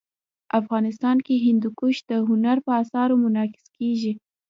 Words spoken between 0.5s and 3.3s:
افغانستان کي هندوکش د هنر په اثارو کي